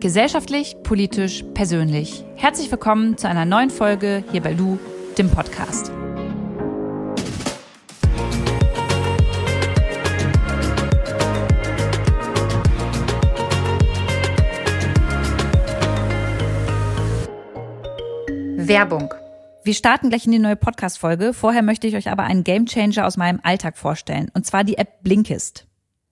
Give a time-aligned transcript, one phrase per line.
[0.00, 2.24] Gesellschaftlich, politisch, persönlich.
[2.36, 4.78] Herzlich willkommen zu einer neuen Folge hier bei Lu,
[5.18, 5.90] dem Podcast.
[18.56, 19.12] Werbung.
[19.64, 21.34] Wir starten gleich in die neue Podcast-Folge.
[21.34, 24.30] Vorher möchte ich euch aber einen Gamechanger aus meinem Alltag vorstellen.
[24.32, 25.67] Und zwar die App Blinkist.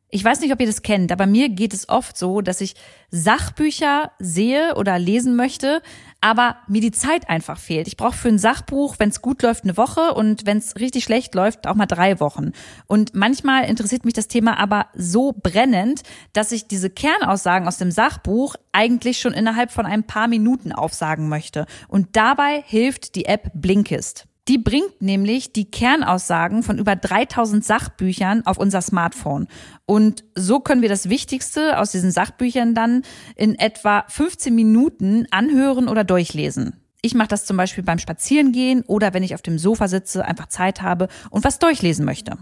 [0.09, 2.75] Ich weiß nicht, ob ihr das kennt, aber mir geht es oft so, dass ich
[3.11, 5.83] Sachbücher sehe oder lesen möchte,
[6.21, 7.89] aber mir die Zeit einfach fehlt.
[7.89, 11.03] Ich brauche für ein Sachbuch, wenn es gut läuft, eine Woche und wenn es richtig
[11.03, 12.53] schlecht läuft, auch mal drei Wochen.
[12.87, 16.03] Und manchmal interessiert mich das Thema aber so brennend,
[16.33, 21.29] dass ich diese Kernaussagen aus dem Sachbuch eigentlich schon innerhalb von ein paar Minuten aufsagen
[21.29, 21.67] möchte.
[21.89, 24.29] Und dabei hilft die App Blinkist.
[24.49, 29.49] Die bringt nämlich die Kernaussagen von über 3000 Sachbüchern auf unser Smartphone.
[29.87, 33.03] Und so können wir das Wichtigste aus diesen Sachbüchern dann
[33.35, 36.81] in etwa 15 Minuten anhören oder durchlesen.
[37.03, 40.47] Ich mache das zum Beispiel beim Spazierengehen oder wenn ich auf dem Sofa sitze, einfach
[40.47, 42.39] Zeit habe und was durchlesen möchte.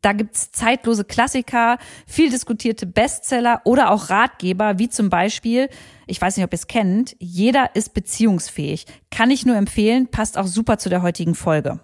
[0.00, 5.68] Da gibt's zeitlose Klassiker, viel diskutierte Bestseller oder auch Ratgeber, wie zum Beispiel,
[6.06, 8.86] ich weiß nicht, ob ihr es kennt, jeder ist beziehungsfähig.
[9.10, 11.80] Kann ich nur empfehlen, passt auch super zu der heutigen Folge.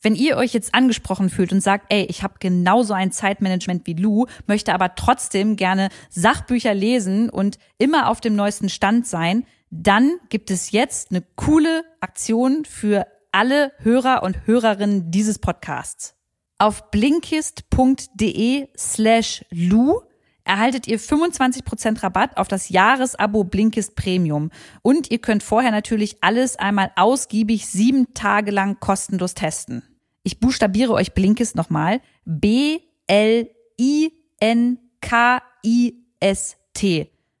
[0.00, 3.94] Wenn ihr euch jetzt angesprochen fühlt und sagt, ey, ich habe genauso ein Zeitmanagement wie
[3.94, 10.12] Lou, möchte aber trotzdem gerne Sachbücher lesen und immer auf dem neuesten Stand sein, dann
[10.28, 16.17] gibt es jetzt eine coole Aktion für alle Hörer und Hörerinnen dieses Podcasts.
[16.58, 20.00] Auf blinkist.de slash Lu
[20.42, 24.50] erhaltet ihr 25% Rabatt auf das Jahresabo Blinkist Premium.
[24.82, 29.84] Und ihr könnt vorher natürlich alles einmal ausgiebig sieben Tage lang kostenlos testen.
[30.24, 32.00] Ich buchstabiere euch Blinkist nochmal.
[32.24, 33.52] B-L-I-N-K-I-S-T.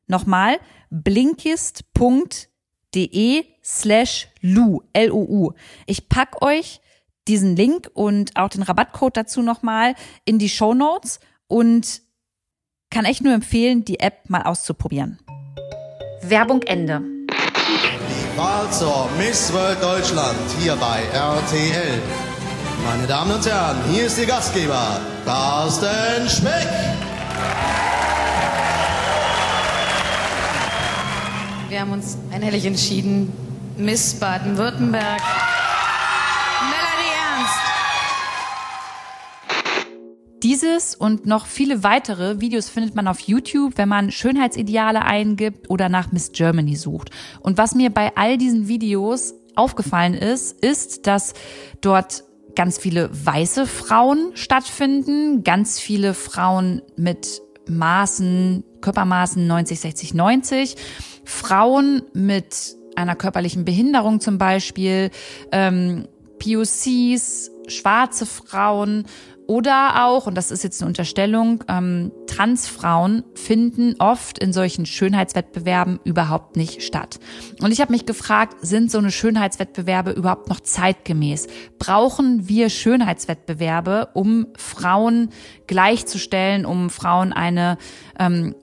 [0.06, 5.54] Nochmal blinkist.de slash Lu, L-O-U.
[5.86, 6.80] Ich pack euch
[7.28, 9.94] diesen Link und auch den Rabattcode dazu nochmal
[10.24, 12.00] in die Show Notes und
[12.90, 15.18] kann echt nur empfehlen, die App mal auszuprobieren.
[16.22, 17.02] Werbung Ende.
[17.28, 22.00] Die Wahl zur Miss World Deutschland hier bei RTL.
[22.84, 26.68] Meine Damen und Herren, hier ist Ihr Gastgeber, Carsten Schmeck.
[31.68, 33.30] Wir haben uns einhellig entschieden,
[33.76, 35.20] Miss Baden-Württemberg.
[40.42, 45.88] Dieses und noch viele weitere Videos findet man auf YouTube, wenn man Schönheitsideale eingibt oder
[45.88, 47.10] nach Miss Germany sucht.
[47.40, 51.34] Und was mir bei all diesen Videos aufgefallen ist, ist, dass
[51.80, 52.22] dort
[52.54, 60.76] ganz viele weiße Frauen stattfinden, ganz viele Frauen mit Maßen, Körpermaßen 90, 60, 90,
[61.24, 65.10] Frauen mit einer körperlichen Behinderung zum Beispiel,
[65.50, 66.06] ähm,
[66.38, 69.06] POCs, schwarze Frauen
[69.48, 76.00] oder auch, und das ist jetzt eine Unterstellung, ähm, Transfrauen finden oft in solchen Schönheitswettbewerben
[76.04, 77.18] überhaupt nicht statt.
[77.62, 81.46] Und ich habe mich gefragt, sind so eine Schönheitswettbewerbe überhaupt noch zeitgemäß?
[81.78, 85.30] Brauchen wir Schönheitswettbewerbe, um Frauen
[85.66, 87.78] gleichzustellen, um Frauen eine
[88.18, 88.54] ähm,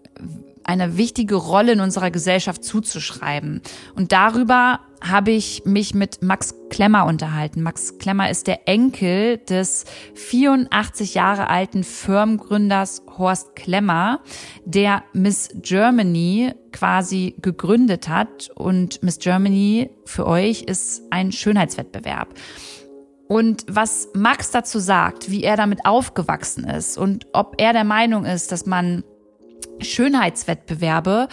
[0.63, 3.61] eine wichtige Rolle in unserer Gesellschaft zuzuschreiben.
[3.95, 4.79] Und darüber
[5.09, 7.61] habe ich mich mit Max Klemmer unterhalten.
[7.61, 9.85] Max Klemmer ist der Enkel des
[10.15, 14.21] 84 Jahre alten Firmengründers Horst Klemmer,
[14.65, 18.49] der Miss Germany quasi gegründet hat.
[18.55, 22.33] Und Miss Germany für euch ist ein Schönheitswettbewerb.
[23.27, 28.25] Und was Max dazu sagt, wie er damit aufgewachsen ist und ob er der Meinung
[28.25, 29.03] ist, dass man
[29.79, 31.27] Schönheitswettbewerbe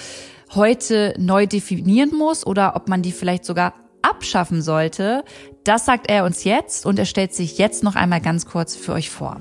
[0.54, 5.24] heute neu definieren muss oder ob man die vielleicht sogar abschaffen sollte,
[5.64, 8.92] das sagt er uns jetzt und er stellt sich jetzt noch einmal ganz kurz für
[8.92, 9.40] euch vor.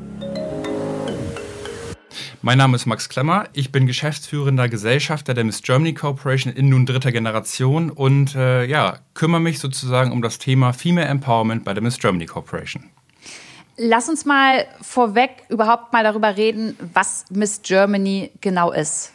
[2.44, 3.46] Mein Name ist Max Klemmer.
[3.54, 8.98] Ich bin geschäftsführender Gesellschafter der Miss Germany Corporation in nun dritter Generation und äh, ja,
[9.14, 12.90] kümmere mich sozusagen um das Thema Female Empowerment bei der Miss Germany Corporation.
[13.78, 19.14] Lass uns mal vorweg überhaupt mal darüber reden, was Miss Germany genau ist.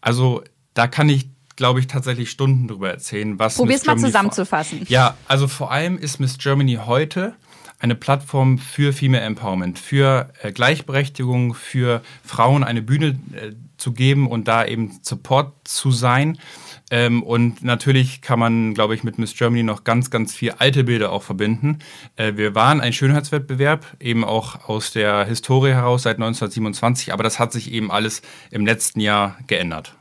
[0.00, 0.42] Also
[0.74, 3.56] da kann ich, glaube ich, tatsächlich Stunden drüber erzählen, was.
[3.56, 4.86] Probier's mal zusammenzufassen.
[4.88, 7.34] Ja, also vor allem ist Miss Germany heute
[7.80, 14.28] eine Plattform für Female Empowerment, für äh, Gleichberechtigung, für Frauen eine Bühne äh, zu geben
[14.28, 16.38] und da eben Support zu sein.
[16.90, 20.84] Ähm, und natürlich kann man, glaube ich, mit Miss Germany noch ganz, ganz viel alte
[20.84, 21.78] Bilder auch verbinden.
[22.16, 27.38] Äh, wir waren ein Schönheitswettbewerb, eben auch aus der Historie heraus seit 1927, aber das
[27.38, 28.20] hat sich eben alles
[28.50, 29.94] im letzten Jahr geändert.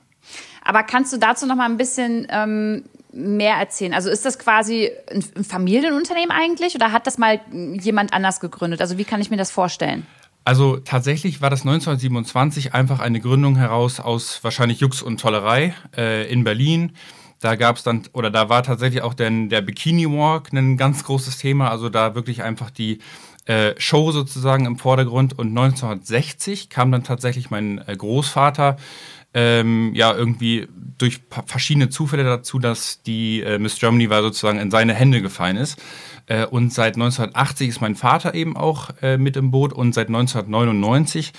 [0.70, 3.92] Aber kannst du dazu noch mal ein bisschen ähm, mehr erzählen?
[3.92, 8.80] Also ist das quasi ein Familienunternehmen eigentlich oder hat das mal jemand anders gegründet?
[8.80, 10.06] Also wie kann ich mir das vorstellen?
[10.46, 16.32] Also tatsächlich war das 1927 einfach eine Gründung heraus aus wahrscheinlich Jux und Tollerei äh,
[16.32, 16.92] in Berlin.
[17.40, 21.04] Da gab es dann, oder da war tatsächlich auch der, der Bikini Walk ein ganz
[21.04, 21.72] großes Thema.
[21.72, 23.00] Also da wirklich einfach die
[23.46, 25.40] äh, Show sozusagen im Vordergrund.
[25.40, 28.78] Und 1960 kam dann tatsächlich mein äh, Großvater
[29.34, 30.68] ähm, ja irgendwie
[30.98, 35.58] durch verschiedene Zufälle dazu, dass die äh, Miss Germany war sozusagen in seine Hände gefallen
[35.58, 35.82] ist.
[36.26, 40.08] Äh, und seit 1980 ist mein Vater eben auch äh, mit im Boot und seit
[40.08, 41.32] 1999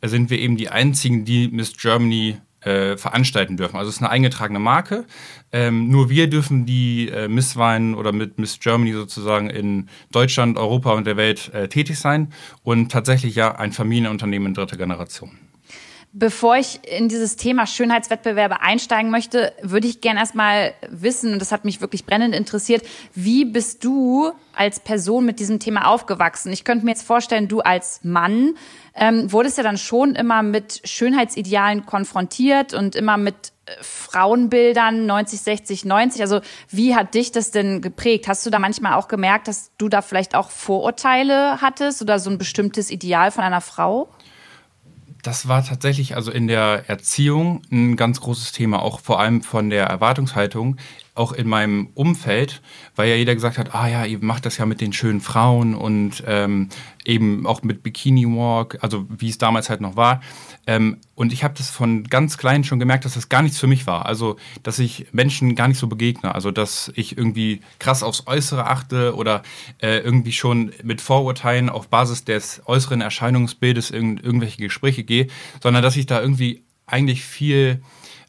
[0.00, 3.76] äh, sind wir eben die einzigen, die Miss Germany äh, veranstalten dürfen.
[3.76, 5.04] Also es ist eine eingetragene Marke.
[5.52, 10.92] Ähm, nur wir dürfen die äh, Misswahlen oder mit Miss Germany sozusagen in Deutschland, Europa
[10.92, 15.47] und der Welt äh, tätig sein und tatsächlich ja ein Familienunternehmen in dritter Generation.
[16.12, 21.52] Bevor ich in dieses Thema Schönheitswettbewerbe einsteigen möchte, würde ich gerne erstmal wissen, und das
[21.52, 22.82] hat mich wirklich brennend interessiert,
[23.14, 26.50] wie bist du als Person mit diesem Thema aufgewachsen?
[26.50, 28.54] Ich könnte mir jetzt vorstellen, du als Mann
[28.94, 35.40] ähm, wurdest ja dann schon immer mit Schönheitsidealen konfrontiert und immer mit äh, Frauenbildern 90,
[35.42, 36.22] 60, 90.
[36.22, 36.40] Also
[36.70, 38.28] wie hat dich das denn geprägt?
[38.28, 42.30] Hast du da manchmal auch gemerkt, dass du da vielleicht auch Vorurteile hattest oder so
[42.30, 44.08] ein bestimmtes Ideal von einer Frau?
[45.28, 49.68] Das war tatsächlich also in der Erziehung ein ganz großes Thema, auch vor allem von
[49.68, 50.78] der Erwartungshaltung,
[51.18, 52.62] auch in meinem Umfeld,
[52.96, 55.74] weil ja jeder gesagt hat, ah ja, ihr macht das ja mit den schönen Frauen
[55.74, 56.68] und ähm,
[57.04, 60.20] eben auch mit Bikini Walk, also wie es damals halt noch war.
[60.66, 63.66] Ähm, und ich habe das von ganz klein schon gemerkt, dass das gar nichts für
[63.66, 64.06] mich war.
[64.06, 66.34] Also, dass ich Menschen gar nicht so begegne.
[66.34, 69.42] Also, dass ich irgendwie krass aufs Äußere achte oder
[69.78, 75.28] äh, irgendwie schon mit Vorurteilen auf Basis des äußeren Erscheinungsbildes in irgendwelche Gespräche gehe,
[75.62, 77.82] sondern dass ich da irgendwie eigentlich viel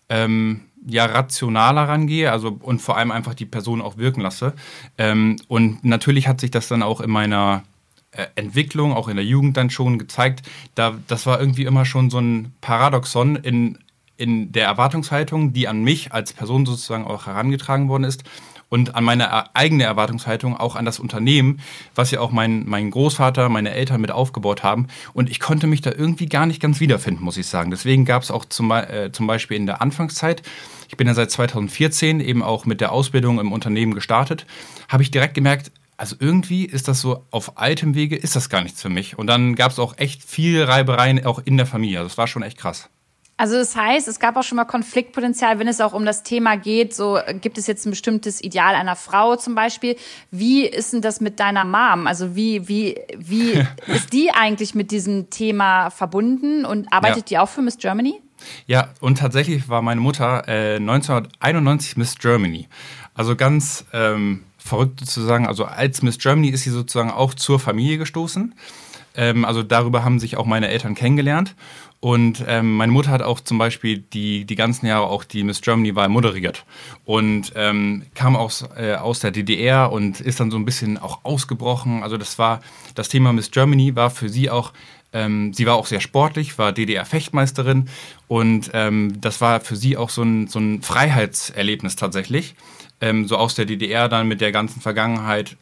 [0.08, 4.54] ähm, ja rationaler rangehe, also und vor allem einfach die Person auch wirken lasse.
[4.98, 7.64] Ähm, und natürlich hat sich das dann auch in meiner
[8.12, 10.42] äh, Entwicklung, auch in der Jugend dann schon gezeigt.
[10.76, 13.78] Da, das war irgendwie immer schon so ein Paradoxon in,
[14.18, 18.24] in der Erwartungshaltung, die an mich als Person sozusagen auch herangetragen worden ist
[18.70, 21.60] und an meine eigene Erwartungshaltung, auch an das Unternehmen,
[21.96, 24.88] was ja auch mein, mein Großvater, meine Eltern mit aufgebaut haben.
[25.14, 27.72] Und ich konnte mich da irgendwie gar nicht ganz wiederfinden, muss ich sagen.
[27.72, 30.44] Deswegen gab es auch zum, äh, zum Beispiel in der Anfangszeit,
[30.88, 34.46] ich bin ja seit 2014 eben auch mit der Ausbildung im Unternehmen gestartet,
[34.88, 38.62] habe ich direkt gemerkt, also irgendwie ist das so auf altem Wege, ist das gar
[38.62, 39.18] nichts für mich.
[39.18, 42.00] Und dann gab es auch echt viel Reibereien auch in der Familie.
[42.00, 42.90] Also das war schon echt krass.
[43.40, 46.58] Also das heißt, es gab auch schon mal Konfliktpotenzial, wenn es auch um das Thema
[46.58, 49.96] geht, so gibt es jetzt ein bestimmtes Ideal einer Frau zum Beispiel.
[50.30, 52.06] Wie ist denn das mit deiner Mom?
[52.06, 53.52] Also wie, wie, wie
[53.88, 57.24] ist die eigentlich mit diesem Thema verbunden und arbeitet ja.
[57.24, 58.22] die auch für Miss Germany?
[58.68, 62.68] Ja, und tatsächlich war meine Mutter äh, 1991 Miss Germany.
[63.14, 68.00] Also ganz ähm, verrückt sozusagen, also als Miss Germany ist sie sozusagen auch zur Familie
[68.00, 68.54] gestoßen.
[69.16, 71.56] Ähm, also darüber haben sich auch meine Eltern kennengelernt.
[72.02, 75.62] Und ähm, meine Mutter hat auch zum Beispiel die, die ganzen Jahre auch die Miss
[75.62, 76.66] Germany-Wahl moderiert.
[77.04, 81.20] Und ähm, kam aus, äh, aus der DDR und ist dann so ein bisschen auch
[81.24, 82.04] ausgebrochen.
[82.04, 82.62] Also das war,
[82.96, 84.72] das Thema Miss Germany war für sie auch
[85.12, 87.90] ähm, sie war auch sehr sportlich, war DDR-Fechtmeisterin
[88.28, 92.56] und ähm, das war für sie auch so ein, so ein Freiheitserlebnis tatsächlich.
[93.02, 95.58] Ähm, so aus der DDR dann mit der ganzen Vergangenheit,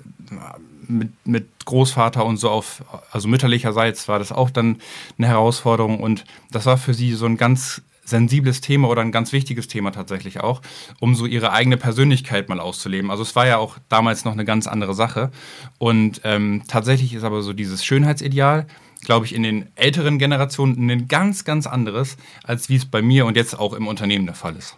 [0.89, 4.77] mit, mit Großvater und so auf, also mütterlicherseits war das auch dann
[5.17, 9.33] eine Herausforderung und das war für sie so ein ganz sensibles Thema oder ein ganz
[9.33, 10.61] wichtiges Thema tatsächlich auch,
[10.99, 13.11] um so ihre eigene Persönlichkeit mal auszuleben.
[13.11, 15.29] Also es war ja auch damals noch eine ganz andere Sache.
[15.77, 18.65] Und ähm, tatsächlich ist aber so dieses Schönheitsideal,
[19.03, 23.25] glaube ich, in den älteren Generationen ein ganz, ganz anderes, als wie es bei mir
[23.25, 24.77] und jetzt auch im Unternehmen der Fall ist.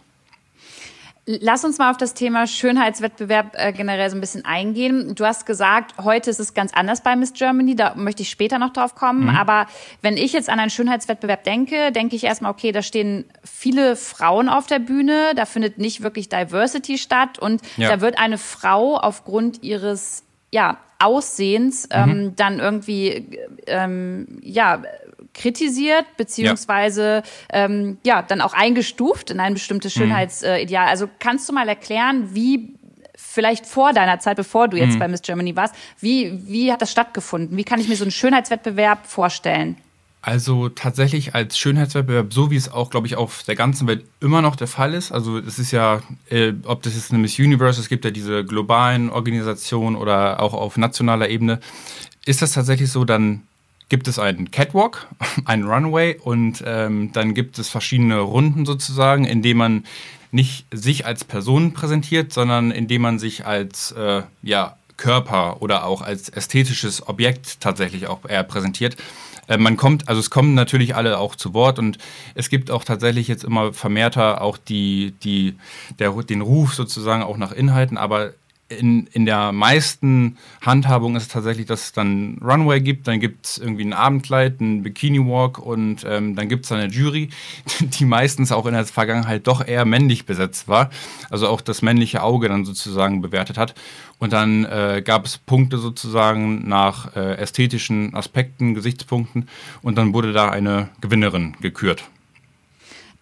[1.32, 5.14] Lass uns mal auf das Thema Schönheitswettbewerb äh, generell so ein bisschen eingehen.
[5.14, 8.58] Du hast gesagt, heute ist es ganz anders bei Miss Germany, da möchte ich später
[8.58, 9.26] noch drauf kommen.
[9.26, 9.30] Mhm.
[9.30, 9.68] Aber
[10.02, 14.50] wenn ich jetzt an einen Schönheitswettbewerb denke, denke ich erstmal, okay, da stehen viele Frauen
[14.50, 17.90] auf der Bühne, da findet nicht wirklich Diversity statt und ja.
[17.90, 22.12] da wird eine Frau aufgrund ihres ja, Aussehens mhm.
[22.12, 24.82] ähm, dann irgendwie ähm, ja
[25.34, 27.66] kritisiert, beziehungsweise ja.
[27.66, 30.02] Ähm, ja, dann auch eingestuft in ein bestimmtes mhm.
[30.02, 30.86] Schönheitsideal.
[30.86, 30.90] Mhm.
[30.90, 32.76] Also kannst du mal erklären, wie
[33.16, 35.00] vielleicht vor deiner Zeit, bevor du jetzt mhm.
[35.00, 37.58] bei Miss Germany warst, wie, wie hat das stattgefunden?
[37.58, 39.78] Wie kann ich mir so einen Schönheitswettbewerb vorstellen?
[40.22, 44.42] Also tatsächlich als Schönheitswettbewerb, so wie es auch, glaube ich, auf der ganzen Welt immer
[44.42, 45.14] noch der Fall ist.
[45.14, 48.44] Also es ist ja, äh, ob das jetzt eine Miss Universe, es gibt ja diese
[48.44, 51.62] globalen Organisationen oder auch auf nationaler Ebene,
[52.26, 53.44] ist das tatsächlich so, dann
[53.90, 55.08] gibt es einen Catwalk,
[55.46, 59.84] einen Runway und ähm, dann gibt es verschiedene Runden sozusagen, in denen man
[60.32, 66.02] nicht sich als Person präsentiert, sondern indem man sich als äh, ja, Körper oder auch
[66.02, 68.96] als ästhetisches Objekt tatsächlich auch eher präsentiert.
[69.48, 71.98] Äh, man kommt, also es kommen natürlich alle auch zu Wort und
[72.36, 75.56] es gibt auch tatsächlich jetzt immer vermehrter auch die, die,
[75.98, 78.34] der, den Ruf sozusagen auch nach Inhalten, aber
[78.70, 83.46] in, in der meisten Handhabung ist es tatsächlich, dass es dann Runway gibt, dann gibt
[83.46, 87.30] es irgendwie ein Abendkleid, ein Bikini-Walk und ähm, dann gibt es eine Jury,
[87.80, 90.90] die meistens auch in der Vergangenheit doch eher männlich besetzt war,
[91.30, 93.74] also auch das männliche Auge dann sozusagen bewertet hat.
[94.20, 99.48] Und dann äh, gab es Punkte sozusagen nach äh, ästhetischen Aspekten, Gesichtspunkten
[99.82, 102.04] und dann wurde da eine Gewinnerin gekürt.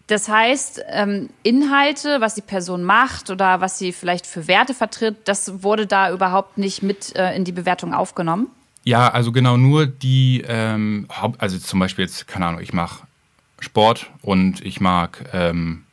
[0.07, 5.17] Das heißt, ähm, Inhalte, was die Person macht oder was sie vielleicht für Werte vertritt,
[5.25, 8.47] das wurde da überhaupt nicht mit äh, in die Bewertung aufgenommen?
[8.85, 11.07] Ja, also genau nur die, ähm,
[11.39, 13.05] also zum Beispiel jetzt, keine Ahnung, ich mache
[13.59, 15.83] Sport und ich mag, ähm,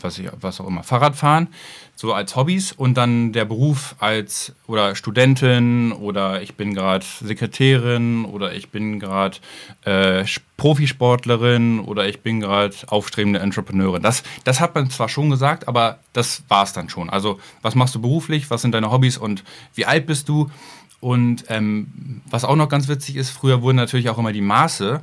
[0.00, 1.48] was, ich, was auch immer, Fahrradfahren
[2.00, 8.24] so als Hobbys und dann der Beruf als oder Studentin oder ich bin gerade Sekretärin
[8.24, 9.38] oder ich bin gerade
[9.84, 10.24] äh,
[10.58, 14.00] Profisportlerin oder ich bin gerade aufstrebende Entrepreneurin.
[14.00, 17.10] Das, das hat man zwar schon gesagt, aber das war es dann schon.
[17.10, 19.42] Also was machst du beruflich, was sind deine Hobbys und
[19.74, 20.48] wie alt bist du?
[21.00, 25.02] Und ähm, was auch noch ganz witzig ist, früher wurden natürlich auch immer die Maße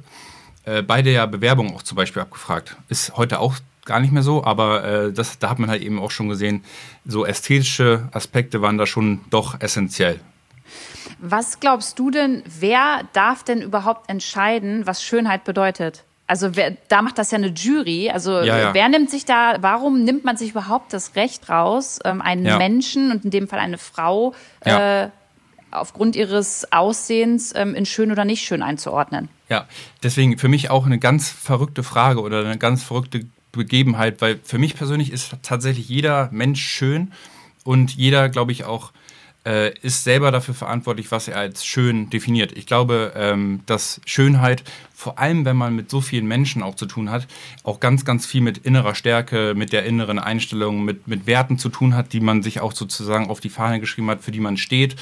[0.64, 2.78] äh, bei der Bewerbung auch zum Beispiel abgefragt.
[2.88, 6.00] Ist heute auch gar nicht mehr so, aber äh, das, da hat man halt eben
[6.00, 6.64] auch schon gesehen,
[7.06, 10.20] so ästhetische Aspekte waren da schon doch essentiell.
[11.20, 16.04] Was glaubst du denn, wer darf denn überhaupt entscheiden, was Schönheit bedeutet?
[16.28, 18.10] Also wer, da macht das ja eine Jury.
[18.10, 18.74] Also ja, ja.
[18.74, 22.58] wer nimmt sich da, warum nimmt man sich überhaupt das Recht raus, ähm, einen ja.
[22.58, 25.08] Menschen und in dem Fall eine Frau äh,
[25.70, 29.30] aufgrund ihres Aussehens ähm, in schön oder nicht schön einzuordnen?
[29.50, 29.68] Ja,
[30.02, 34.58] deswegen für mich auch eine ganz verrückte Frage oder eine ganz verrückte Begebenheit, weil für
[34.58, 37.12] mich persönlich ist tatsächlich jeder Mensch schön
[37.64, 38.92] und jeder, glaube ich, auch
[39.46, 42.52] äh, ist selber dafür verantwortlich, was er als schön definiert.
[42.58, 46.86] Ich glaube, ähm, dass Schönheit, vor allem wenn man mit so vielen Menschen auch zu
[46.86, 47.28] tun hat,
[47.64, 51.70] auch ganz, ganz viel mit innerer Stärke, mit der inneren Einstellung, mit, mit Werten zu
[51.70, 54.58] tun hat, die man sich auch sozusagen auf die Fahne geschrieben hat, für die man
[54.58, 54.96] steht,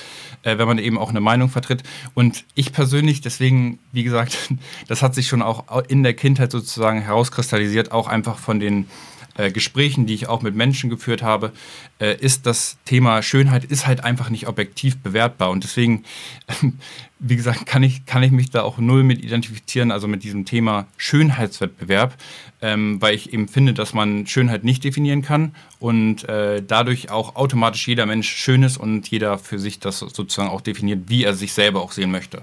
[0.44, 1.84] äh, wenn man eben auch eine Meinung vertritt.
[2.14, 4.54] Und ich persönlich, deswegen, wie gesagt,
[4.88, 8.88] das hat sich schon auch in der Kindheit sozusagen herauskristallisiert, auch einfach von den
[9.36, 11.52] äh, Gesprächen, die ich auch mit Menschen geführt habe,
[12.00, 15.50] äh, ist das Thema Schönheit ist halt einfach nicht objektiv bewertbar.
[15.50, 16.04] Und deswegen,
[16.48, 16.68] äh,
[17.20, 20.46] wie gesagt, kann ich, kann ich mich da auch null mit identifizieren, also mit diesem
[20.46, 22.16] Thema Schönheitswettbewerb,
[22.62, 27.36] ähm, weil ich eben finde, dass man Schönheit nicht definieren kann und äh, dadurch auch
[27.36, 31.34] automatisch jeder Mensch schön ist und jeder für sich das sozusagen auch definiert, wie er
[31.34, 32.42] sich selber auch sehen möchte.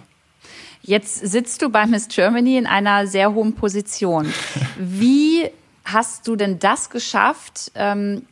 [0.82, 4.32] Jetzt sitzt du bei Miss Germany in einer sehr hohen Position.
[4.78, 5.50] Wie
[5.84, 8.26] hast du denn das geschafft, ähm,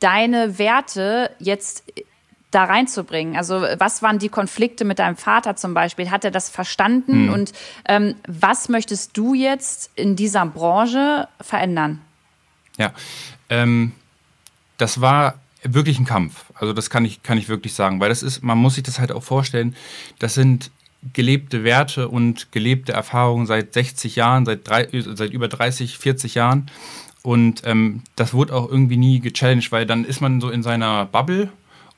[0.00, 1.84] deine Werte jetzt
[2.50, 3.36] da reinzubringen?
[3.36, 6.10] Also was waren die Konflikte mit deinem Vater zum Beispiel?
[6.10, 7.26] Hat er das verstanden?
[7.26, 7.32] Hm.
[7.32, 7.52] Und
[7.88, 12.00] ähm, was möchtest du jetzt in dieser Branche verändern?
[12.78, 12.92] Ja,
[13.50, 13.92] ähm,
[14.78, 16.44] das war wirklich ein Kampf.
[16.54, 18.98] Also das kann ich, kann ich wirklich sagen, weil das ist, man muss sich das
[18.98, 19.74] halt auch vorstellen,
[20.18, 20.70] das sind
[21.12, 26.70] gelebte Werte und gelebte Erfahrungen seit 60 Jahren, seit, drei, seit über 30, 40 Jahren.
[27.22, 31.06] Und ähm, das wurde auch irgendwie nie gechallenged, weil dann ist man so in seiner
[31.06, 31.50] Bubble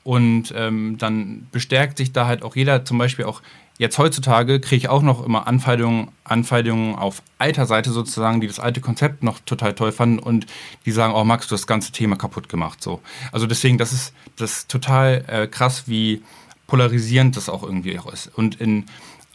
[0.03, 3.41] und ähm, dann bestärkt sich da halt auch jeder, zum Beispiel auch
[3.77, 8.59] jetzt heutzutage kriege ich auch noch immer Anfeindungen, Anfeindungen auf alter Seite sozusagen, die das
[8.59, 10.47] alte Konzept noch total toll fanden und
[10.85, 12.83] die sagen, oh Max, du hast das ganze Thema kaputt gemacht.
[12.83, 12.99] So.
[13.31, 16.21] Also deswegen, das ist das ist total äh, krass, wie
[16.69, 18.31] polarisierend das auch irgendwie auch ist.
[18.33, 18.85] Und in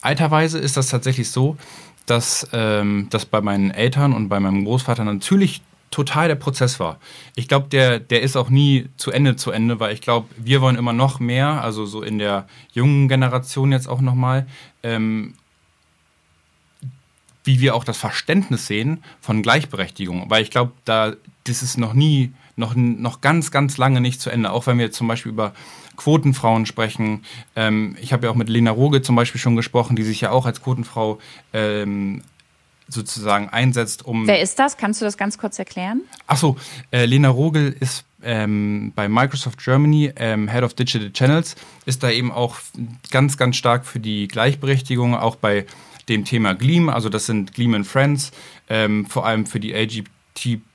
[0.01, 1.57] alter Weise ist das tatsächlich so,
[2.07, 6.99] dass ähm, das bei meinen Eltern und bei meinem Großvater natürlich total der Prozess war.
[7.37, 10.61] Ich glaube, der, der ist auch nie zu Ende zu Ende, weil ich glaube, wir
[10.61, 14.47] wollen immer noch mehr, also so in der jungen Generation jetzt auch nochmal,
[14.83, 15.35] ähm,
[17.45, 20.31] wie wir auch das Verständnis sehen von Gleichberechtigung.
[20.31, 21.13] Weil ich glaube, da
[21.45, 24.51] das ist noch nie, noch, noch ganz, ganz lange nicht zu Ende.
[24.51, 25.53] Auch wenn wir zum Beispiel über
[25.97, 27.25] Quotenfrauen sprechen.
[27.57, 30.31] Ähm, ich habe ja auch mit Lena Roge zum Beispiel schon gesprochen, die sich ja
[30.31, 31.19] auch als Quotenfrau
[31.53, 32.23] ähm,
[32.89, 34.27] sozusagen einsetzt, um.
[34.27, 34.77] Wer ist das?
[34.77, 36.03] Kannst du das ganz kurz erklären?
[36.27, 36.57] Achso,
[36.91, 42.11] äh, Lena Rogel ist ähm, bei Microsoft Germany ähm, Head of Digital Channels, ist da
[42.11, 42.57] eben auch
[43.11, 45.67] ganz, ganz stark für die Gleichberechtigung, auch bei
[46.09, 48.31] dem Thema Gleam, also das sind Gleam and Friends,
[48.69, 50.09] ähm, vor allem für die LGBT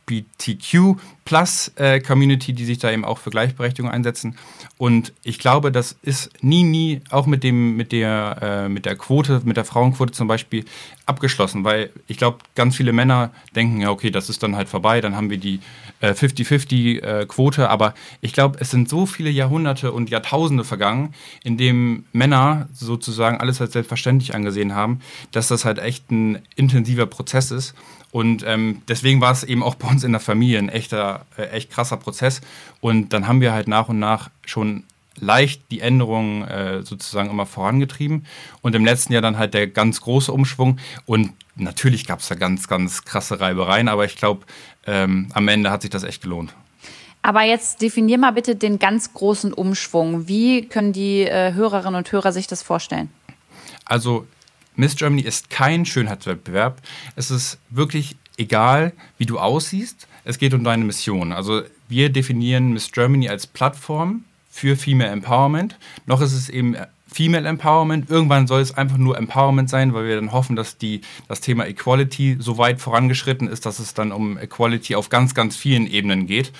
[0.09, 0.95] LGBTQ
[1.25, 4.35] Plus äh, Community, die sich da eben auch für Gleichberechtigung einsetzen.
[4.79, 8.95] Und ich glaube, das ist nie, nie, auch mit dem, mit der, äh, mit der
[8.95, 10.63] Quote, mit der Frauenquote zum Beispiel,
[11.05, 15.01] abgeschlossen, weil ich glaube, ganz viele Männer denken, ja, okay, das ist dann halt vorbei,
[15.01, 15.59] dann haben wir die
[16.01, 22.05] 50-50-Quote, äh, aber ich glaube, es sind so viele Jahrhunderte und Jahrtausende vergangen, in dem
[22.13, 25.01] Männer sozusagen alles als selbstverständlich angesehen haben,
[25.33, 27.75] dass das halt echt ein intensiver Prozess ist.
[28.11, 31.43] Und ähm, deswegen war es eben auch bei uns in der Familie ein echter, äh,
[31.49, 32.41] echt krasser Prozess.
[32.81, 34.83] Und dann haben wir halt nach und nach schon
[35.19, 38.25] leicht die Änderungen äh, sozusagen immer vorangetrieben.
[38.61, 40.79] Und im letzten Jahr dann halt der ganz große Umschwung.
[41.05, 44.45] Und natürlich gab es da ganz, ganz krasse Reibereien, aber ich glaube,
[44.87, 46.53] ähm, am Ende hat sich das echt gelohnt.
[47.21, 50.27] Aber jetzt definier mal bitte den ganz großen Umschwung.
[50.27, 53.11] Wie können die äh, Hörerinnen und Hörer sich das vorstellen?
[53.85, 54.25] Also
[54.79, 56.81] Miss Germany ist kein Schönheitswettbewerb.
[57.17, 60.07] Es ist wirklich egal, wie du aussiehst.
[60.23, 61.33] Es geht um deine Mission.
[61.33, 65.77] Also wir definieren Miss Germany als Plattform für Female Empowerment.
[66.05, 66.77] Noch ist es eben
[67.11, 68.09] Female Empowerment.
[68.09, 71.67] Irgendwann soll es einfach nur Empowerment sein, weil wir dann hoffen, dass die, das Thema
[71.67, 76.25] Equality so weit vorangeschritten ist, dass es dann um Equality auf ganz, ganz vielen Ebenen
[76.25, 76.53] geht.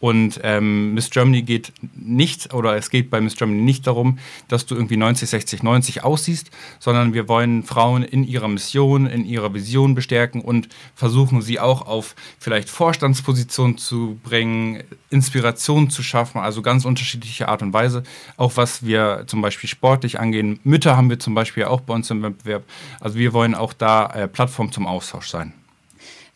[0.00, 4.66] Und ähm, Miss Germany geht nicht, oder es geht bei Miss Germany nicht darum, dass
[4.66, 9.54] du irgendwie 90, 60, 90 aussiehst, sondern wir wollen Frauen in ihrer Mission, in ihrer
[9.54, 16.62] Vision bestärken und versuchen sie auch auf vielleicht Vorstandspositionen zu bringen, Inspiration zu schaffen, also
[16.62, 18.02] ganz unterschiedliche Art und Weise.
[18.36, 20.60] Auch was wir zum Beispiel sportlich angehen.
[20.64, 22.64] Mütter haben wir zum Beispiel auch bei uns im Wettbewerb.
[23.00, 25.52] Also wir wollen auch da äh, Plattform zum Austausch sein.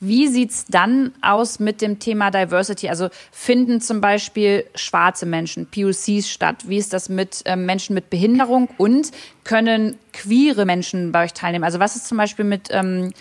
[0.03, 2.89] Wie sieht es dann aus mit dem Thema Diversity?
[2.89, 6.65] Also finden zum Beispiel schwarze Menschen, POCs statt?
[6.67, 9.11] Wie ist das mit äh, Menschen mit Behinderung und
[9.45, 11.65] können queere Menschen bei euch teilnehmen?
[11.65, 13.13] Also was ist zum Beispiel mit ähm,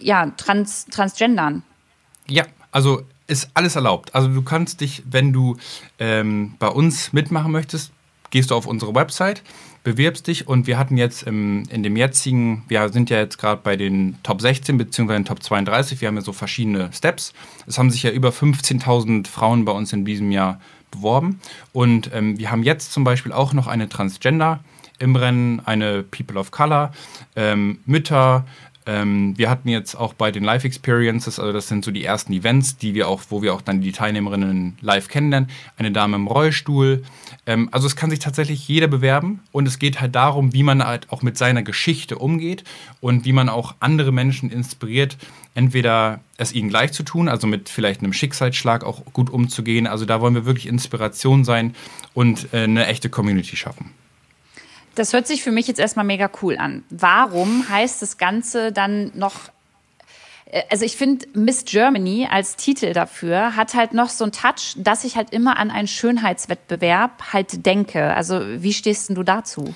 [0.00, 1.64] ja, Trans Transgendern?
[2.28, 4.14] Ja, also ist alles erlaubt.
[4.14, 5.56] Also du kannst dich, wenn du
[5.98, 7.90] ähm, bei uns mitmachen möchtest,
[8.30, 9.42] gehst du auf unsere Website
[9.84, 13.60] bewirbst dich und wir hatten jetzt im, in dem jetzigen, wir sind ja jetzt gerade
[13.62, 15.22] bei den Top 16 bzw.
[15.24, 17.32] Top 32, wir haben ja so verschiedene Steps.
[17.66, 20.60] Es haben sich ja über 15.000 Frauen bei uns in diesem Jahr
[20.90, 21.40] beworben
[21.72, 24.60] und ähm, wir haben jetzt zum Beispiel auch noch eine Transgender
[24.98, 26.92] im Rennen, eine People of Color,
[27.34, 28.46] ähm, Mütter,
[28.86, 32.32] ähm, wir hatten jetzt auch bei den Live Experiences, also das sind so die ersten
[32.32, 36.26] Events, die wir auch, wo wir auch dann die Teilnehmerinnen live kennenlernen, eine Dame im
[36.26, 37.02] Rollstuhl.
[37.46, 40.84] Ähm, also es kann sich tatsächlich jeder bewerben und es geht halt darum, wie man
[40.84, 42.64] halt auch mit seiner Geschichte umgeht
[43.00, 45.16] und wie man auch andere Menschen inspiriert,
[45.54, 49.86] entweder es ihnen gleich zu tun, also mit vielleicht einem Schicksalsschlag auch gut umzugehen.
[49.86, 51.74] Also da wollen wir wirklich Inspiration sein
[52.14, 53.90] und äh, eine echte Community schaffen.
[54.94, 56.84] Das hört sich für mich jetzt erstmal mega cool an.
[56.90, 59.50] Warum heißt das Ganze dann noch
[60.52, 64.74] äh, also ich finde, Miss Germany als Titel dafür hat halt noch so einen Touch,
[64.76, 68.14] dass ich halt immer an einen Schönheitswettbewerb halt denke.
[68.14, 69.74] Also wie stehst denn du dazu?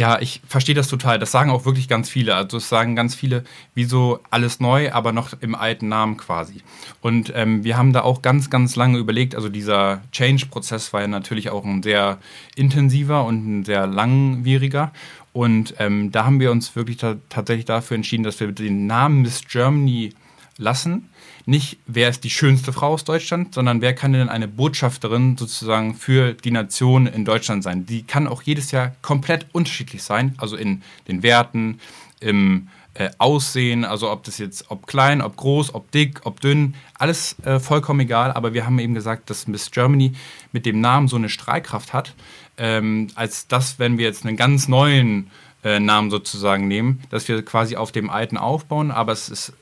[0.00, 1.18] Ja, ich verstehe das total.
[1.18, 2.34] Das sagen auch wirklich ganz viele.
[2.34, 6.62] Also es sagen ganz viele, wieso alles neu, aber noch im alten Namen quasi.
[7.02, 9.34] Und ähm, wir haben da auch ganz, ganz lange überlegt.
[9.34, 12.16] Also dieser Change-Prozess war ja natürlich auch ein sehr
[12.56, 14.90] intensiver und ein sehr langwieriger.
[15.34, 19.42] Und ähm, da haben wir uns wirklich tatsächlich dafür entschieden, dass wir den Namen Miss
[19.46, 20.14] Germany
[20.60, 21.10] lassen
[21.46, 25.94] nicht, wer ist die schönste Frau aus Deutschland, sondern wer kann denn eine Botschafterin sozusagen
[25.94, 27.86] für die Nation in Deutschland sein.
[27.86, 31.80] Die kann auch jedes Jahr komplett unterschiedlich sein, also in den Werten,
[32.20, 36.74] im äh, Aussehen, also ob das jetzt, ob klein, ob groß, ob dick, ob dünn,
[36.98, 38.32] alles äh, vollkommen egal.
[38.32, 40.12] Aber wir haben eben gesagt, dass Miss Germany
[40.52, 42.14] mit dem Namen so eine Strahlkraft hat,
[42.58, 45.30] ähm, als dass, wenn wir jetzt einen ganz neuen
[45.64, 49.52] äh, Namen sozusagen nehmen, dass wir quasi auf dem alten aufbauen, aber es ist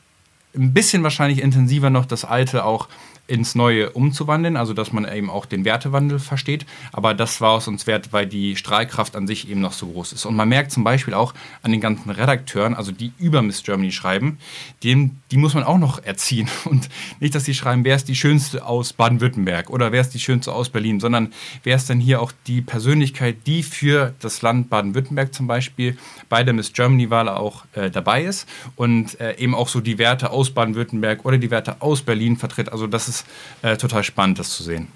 [0.54, 2.88] ein bisschen wahrscheinlich intensiver noch das Alte auch
[3.28, 6.66] ins Neue umzuwandeln, also dass man eben auch den Wertewandel versteht.
[6.92, 10.14] Aber das war es uns wert, weil die Strahlkraft an sich eben noch so groß
[10.14, 10.24] ist.
[10.24, 13.92] Und man merkt zum Beispiel auch an den ganzen Redakteuren, also die über Miss Germany
[13.92, 14.38] schreiben,
[14.82, 16.48] dem, die muss man auch noch erziehen.
[16.64, 16.88] Und
[17.20, 20.52] nicht, dass sie schreiben, wer ist die Schönste aus Baden-Württemberg oder wer ist die Schönste
[20.52, 21.32] aus Berlin, sondern
[21.64, 25.98] wer ist denn hier auch die Persönlichkeit, die für das Land Baden-Württemberg zum Beispiel
[26.30, 30.30] bei der Miss Germany-Wahl auch äh, dabei ist und äh, eben auch so die Werte
[30.30, 32.72] aus Baden-Württemberg oder die Werte aus Berlin vertritt.
[32.72, 33.26] Also das ist ist
[33.62, 34.88] äh, total spannend, das zu sehen.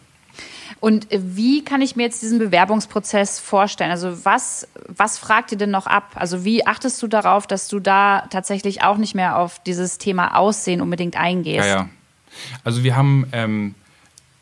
[0.81, 3.91] Und wie kann ich mir jetzt diesen Bewerbungsprozess vorstellen?
[3.91, 6.13] Also was, was fragt ihr denn noch ab?
[6.15, 10.37] Also wie achtest du darauf, dass du da tatsächlich auch nicht mehr auf dieses Thema
[10.37, 11.67] Aussehen unbedingt eingehst?
[11.67, 11.89] Ja, ja.
[12.65, 13.75] Also wir haben ähm,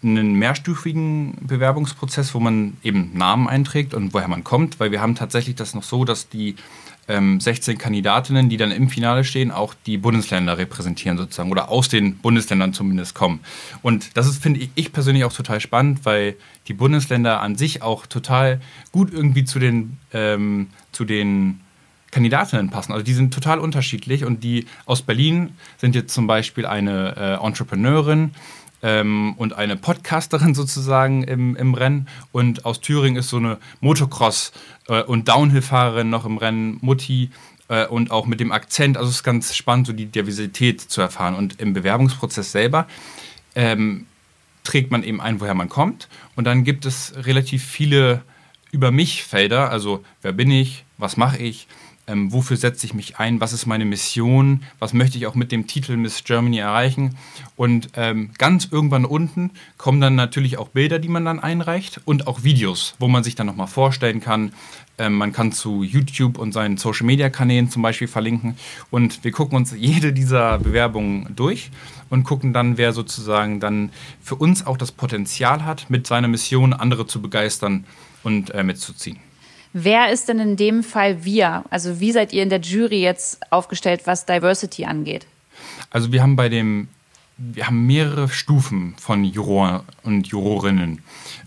[0.02, 5.14] einen mehrstufigen Bewerbungsprozess, wo man eben Namen einträgt und woher man kommt, weil wir haben
[5.14, 6.56] tatsächlich das noch so, dass die
[7.08, 11.88] ähm, 16 Kandidatinnen, die dann im Finale stehen, auch die Bundesländer repräsentieren sozusagen oder aus
[11.88, 13.40] den Bundesländern zumindest kommen.
[13.82, 16.36] Und das ist, finde ich persönlich auch total spannend, weil
[16.68, 18.60] die Bundesländer an sich auch total
[18.92, 21.60] gut irgendwie zu den, ähm, zu den
[22.10, 22.92] Kandidatinnen passen.
[22.92, 27.46] Also die sind total unterschiedlich und die aus Berlin sind jetzt zum Beispiel eine äh,
[27.46, 28.32] Entrepreneurin
[28.82, 34.52] ähm, und eine Podcasterin sozusagen im, im Rennen und aus Thüringen ist so eine Motocross-
[34.88, 37.30] äh, und Downhill-Fahrerin noch im Rennen, Mutti
[37.68, 38.96] äh, und auch mit dem Akzent.
[38.96, 42.86] Also es ist ganz spannend, so die Diversität zu erfahren und im Bewerbungsprozess selber.
[43.54, 44.06] Ähm,
[44.64, 46.08] trägt man eben ein, woher man kommt.
[46.36, 48.22] Und dann gibt es relativ viele
[48.72, 51.66] über mich Felder, also wer bin ich, was mache ich,
[52.10, 55.52] ähm, wofür setze ich mich ein, was ist meine Mission, was möchte ich auch mit
[55.52, 57.16] dem Titel Miss Germany erreichen.
[57.56, 62.26] Und ähm, ganz irgendwann unten kommen dann natürlich auch Bilder, die man dann einreicht und
[62.26, 64.52] auch Videos, wo man sich dann nochmal vorstellen kann.
[64.98, 68.56] Ähm, man kann zu YouTube und seinen Social-Media-Kanälen zum Beispiel verlinken.
[68.90, 71.70] Und wir gucken uns jede dieser Bewerbungen durch
[72.08, 76.72] und gucken dann, wer sozusagen dann für uns auch das Potenzial hat, mit seiner Mission
[76.72, 77.84] andere zu begeistern
[78.22, 79.18] und äh, mitzuziehen.
[79.72, 81.64] Wer ist denn in dem Fall wir?
[81.70, 85.26] Also wie seid ihr in der Jury jetzt aufgestellt, was Diversity angeht?
[85.90, 86.88] Also wir haben bei dem,
[87.36, 91.02] wir haben mehrere Stufen von Juroren und Jurorinnen.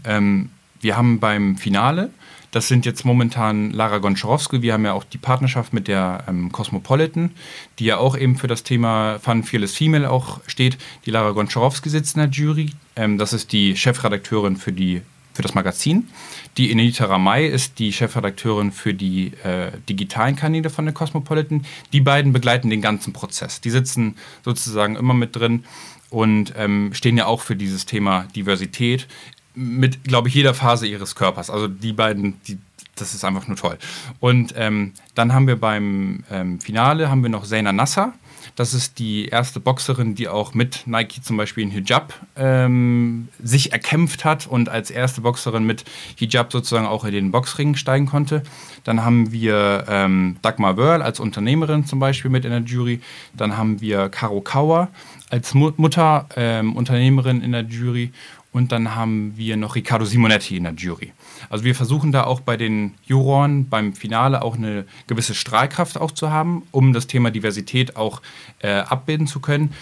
[0.06, 2.12] Ähm, wir haben beim Finale,
[2.52, 6.52] das sind jetzt momentan Lara Gonczarowski, wir haben ja auch die Partnerschaft mit der ähm,
[6.52, 7.32] Cosmopolitan,
[7.80, 10.78] die ja auch eben für das Thema Fun Fearless Female auch steht.
[11.06, 15.02] Die Lara Gonczarowski sitzt in der Jury, ähm, das ist die Chefredakteurin für die
[15.34, 16.10] für das Magazin.
[16.58, 21.66] Die Enita Ramay ist die Chefredakteurin für die äh, digitalen Kanäle von der Cosmopolitan.
[21.92, 23.62] Die beiden begleiten den ganzen Prozess.
[23.62, 24.16] Die sitzen
[24.46, 25.66] sozusagen immer mit drin
[26.10, 29.08] und ähm, stehen ja auch für dieses Thema Diversität
[29.56, 31.50] mit, glaube ich, jeder Phase ihres Körpers.
[31.50, 32.58] Also die beiden, die,
[32.96, 33.78] das ist einfach nur toll.
[34.20, 38.14] Und ähm, dann haben wir beim ähm, Finale haben wir noch Zaina Nasser
[38.56, 43.72] das ist die erste Boxerin, die auch mit Nike zum Beispiel in Hijab ähm, sich
[43.72, 45.84] erkämpft hat und als erste Boxerin mit
[46.18, 48.44] Hijab sozusagen auch in den Boxring steigen konnte.
[48.84, 53.02] Dann haben wir ähm, Dagmar Wörl als Unternehmerin zum Beispiel mit in der Jury.
[53.36, 54.90] Dann haben wir Caro Kauer
[55.30, 58.12] als Mutter ähm, Unternehmerin in der Jury.
[58.52, 61.12] Und dann haben wir noch Riccardo Simonetti in der Jury.
[61.50, 66.12] Also wir versuchen da auch bei den Juroren beim Finale auch eine gewisse Strahlkraft auch
[66.12, 68.22] zu haben, um das Thema Diversität auch
[68.60, 69.74] äh, abbilden zu können.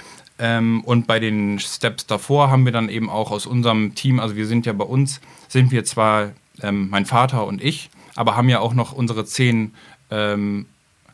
[0.41, 4.36] Ähm, und bei den Steps davor haben wir dann eben auch aus unserem Team, also
[4.36, 8.50] wir sind ja bei uns, sind wir zwar ähm, mein Vater und ich, aber haben
[8.50, 9.74] ja auch noch unsere zehn,
[10.10, 10.65] ähm,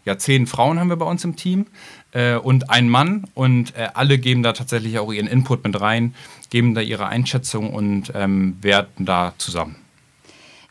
[0.05, 1.65] ja, zehn Frauen haben wir bei uns im Team
[2.13, 6.15] äh, und einen Mann und äh, alle geben da tatsächlich auch ihren Input mit rein,
[6.49, 9.75] geben da ihre Einschätzung und ähm, werten da zusammen.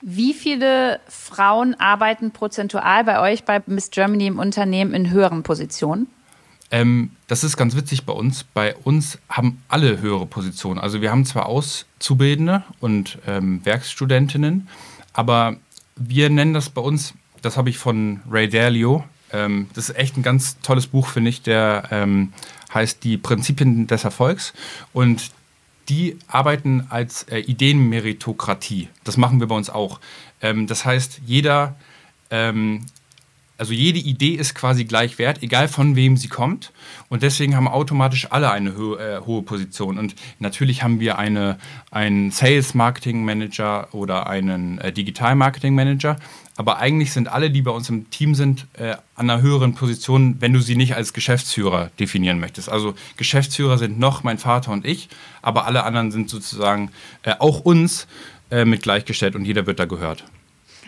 [0.02, 6.06] Wie viele Frauen arbeiten prozentual bei euch bei Miss Germany im Unternehmen in höheren Positionen?
[6.70, 8.44] Ähm, das ist ganz witzig bei uns.
[8.44, 10.80] Bei uns haben alle höhere Positionen.
[10.80, 14.68] Also wir haben zwar Auszubildende und ähm, Werkstudentinnen,
[15.12, 15.56] aber
[15.96, 20.16] wir nennen das bei uns, das habe ich von Ray Dalio, ähm, das ist echt
[20.16, 22.32] ein ganz tolles Buch, finde ich, der ähm,
[22.72, 24.52] heißt Die Prinzipien des Erfolgs.
[24.92, 25.30] Und
[25.88, 28.88] die arbeiten als äh, Ideenmeritokratie.
[29.04, 30.00] Das machen wir bei uns auch.
[30.42, 31.76] Ähm, das heißt, jeder,
[32.30, 32.86] ähm,
[33.58, 36.72] also jede Idee ist quasi gleich wert, egal von wem sie kommt.
[37.08, 39.98] Und deswegen haben automatisch alle eine ho äh, hohe Position.
[39.98, 41.58] Und natürlich haben wir eine,
[41.90, 46.16] einen Sales Marketing Manager oder einen äh, Digital Marketing Manager.
[46.56, 50.36] Aber eigentlich sind alle, die bei uns im Team sind, äh, an einer höheren Position,
[50.40, 52.70] wenn du sie nicht als Geschäftsführer definieren möchtest.
[52.70, 55.10] Also Geschäftsführer sind noch mein Vater und ich,
[55.42, 56.90] aber alle anderen sind sozusagen
[57.22, 58.06] äh, auch uns
[58.50, 60.24] äh, mit gleichgestellt und jeder wird da gehört.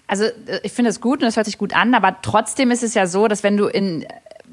[0.06, 2.82] Also äh, ich finde es gut und das hört sich gut an, aber trotzdem ist
[2.82, 4.06] es ja so, dass wenn du in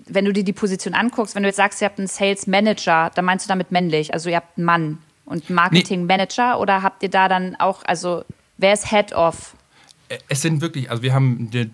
[0.08, 3.10] wenn du dir die Position anguckst, wenn du jetzt sagst, ihr habt einen Sales Manager,
[3.16, 6.62] dann meinst du damit männlich, also ihr habt einen Mann und Marketing Manager nee.
[6.62, 8.24] oder habt ihr da dann auch, also
[8.58, 9.56] wer ist Head of?
[10.28, 11.70] Es sind wirklich, also wir haben eine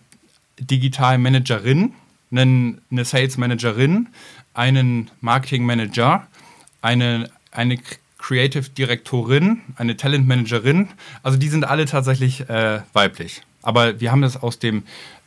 [0.60, 1.94] Digital Managerin,
[2.32, 4.10] einen, eine Sales Managerin,
[4.54, 6.28] einen Marketing Manager,
[6.82, 7.78] eine, eine
[8.18, 10.90] Creative Direktorin, eine Talent Managerin.
[11.24, 13.42] Also die sind alle tatsächlich äh, weiblich.
[13.64, 14.84] Aber wir haben das aus dem,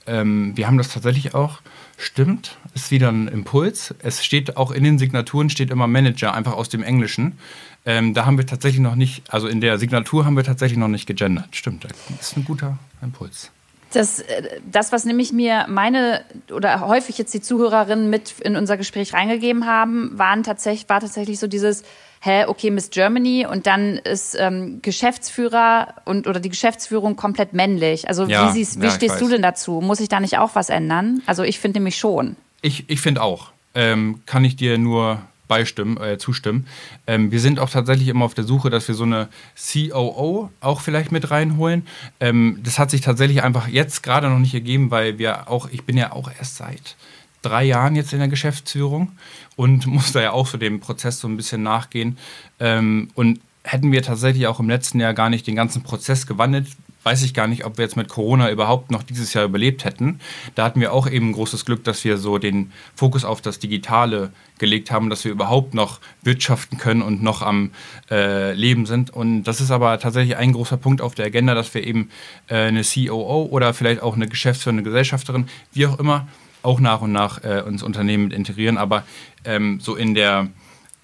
[0.07, 1.61] ähm, wir haben das tatsächlich auch,
[1.97, 3.95] stimmt, ist wieder ein Impuls.
[4.01, 7.39] Es steht auch in den Signaturen steht immer Manager, einfach aus dem Englischen.
[7.87, 10.89] Ähm, da haben wir tatsächlich noch nicht, also in der Signatur haben wir tatsächlich noch
[10.89, 11.49] nicht gegendert.
[11.51, 13.51] Stimmt, das ist ein guter Impuls.
[13.93, 18.77] Das, äh, das, was nämlich mir meine oder häufig jetzt die Zuhörerinnen mit in unser
[18.77, 21.85] Gespräch reingegeben haben, waren tatsächlich, war tatsächlich so dieses,
[22.21, 28.09] hä, okay, Miss Germany und dann ist ähm, Geschäftsführer und oder die Geschäftsführung komplett männlich.
[28.09, 29.81] Also ja, wie, wie ja, stehst du denn dazu?
[29.81, 31.23] Muss ich da nicht auch was ändern?
[31.27, 32.37] Also ich finde nämlich schon.
[32.63, 33.53] Ich, ich finde auch.
[33.75, 36.67] Ähm, kann ich dir nur beistimmen, äh, zustimmen.
[37.07, 40.81] Ähm, wir sind auch tatsächlich immer auf der Suche, dass wir so eine COO auch
[40.81, 41.87] vielleicht mit reinholen.
[42.21, 45.85] Ähm, das hat sich tatsächlich einfach jetzt gerade noch nicht ergeben, weil wir auch, ich
[45.85, 46.97] bin ja auch erst seit
[47.43, 49.13] drei Jahren jetzt in der Geschäftsführung
[49.57, 52.19] und muss da ja auch so dem Prozess so ein bisschen nachgehen.
[52.61, 56.69] Ähm, und hätten wir tatsächlich auch im letzten Jahr gar nicht den ganzen Prozess gewandelt,
[57.05, 60.21] weiß ich gar nicht, ob wir jetzt mit Corona überhaupt noch dieses Jahr überlebt hätten.
[60.55, 64.33] Da hatten wir auch eben großes Glück, dass wir so den Fokus auf das Digitale
[64.59, 67.71] gelegt haben, dass wir überhaupt noch wirtschaften können und noch am
[68.11, 69.11] äh, Leben sind.
[69.11, 72.11] Und das ist aber tatsächlich ein großer Punkt auf der Agenda, dass wir eben
[72.49, 76.27] äh, eine COO oder vielleicht auch eine geschäftsführende Gesellschafterin, wie auch immer,
[76.63, 78.79] auch nach und nach äh, ins Unternehmen integrieren.
[78.79, 79.05] Aber
[79.45, 80.49] ähm, so in der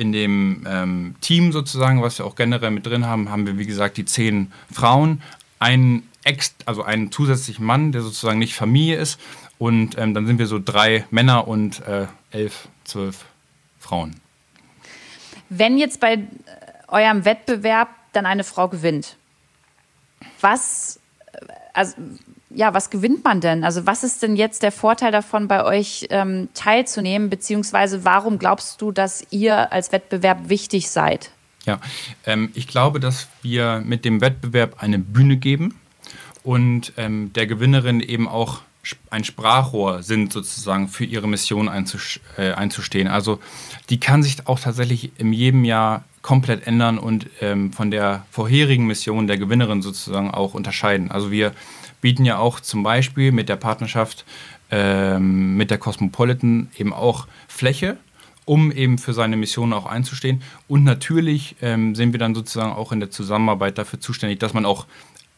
[0.01, 3.67] in dem ähm, Team sozusagen, was wir auch generell mit drin haben, haben wir wie
[3.67, 5.21] gesagt die zehn Frauen,
[5.61, 9.21] einen Ex, also einen zusätzlichen Mann, der sozusagen nicht Familie ist.
[9.59, 13.27] Und ähm, dann sind wir so drei Männer und äh, elf, zwölf
[13.79, 14.17] Frauen.
[15.49, 16.21] Wenn jetzt bei äh,
[16.89, 19.17] eurem Wettbewerb dann eine Frau gewinnt,
[20.41, 20.99] was,
[21.33, 21.95] äh, also,
[22.51, 23.63] ja, was gewinnt man denn?
[23.63, 27.31] Also was ist denn jetzt der Vorteil davon, bei euch ähm, teilzunehmen?
[27.31, 31.31] Beziehungsweise warum glaubst du, dass ihr als Wettbewerb wichtig seid?
[31.67, 31.81] Ja,
[32.27, 35.79] ähm, ich glaube, dass wir mit dem Wettbewerb eine Bühne geben
[36.43, 38.63] und ähm, der Gewinnerin eben auch
[39.11, 43.09] ein Sprachrohr sind, sozusagen für ihre Mission äh, einzustehen.
[43.09, 43.41] Also
[43.91, 48.87] die kann sich auch tatsächlich in jedem Jahr komplett ändern und ähm, von der vorherigen
[48.87, 51.11] Mission der Gewinnerin sozusagen auch unterscheiden.
[51.11, 51.53] Also wir
[52.01, 54.25] bieten ja auch zum Beispiel mit der Partnerschaft
[54.71, 57.99] ähm, mit der Cosmopolitan eben auch Fläche
[58.45, 60.43] um eben für seine Mission auch einzustehen.
[60.69, 64.67] Und natürlich ähm, sind wir dann sozusagen auch in der Zusammenarbeit dafür zuständig, dass man
[64.67, 64.87] auch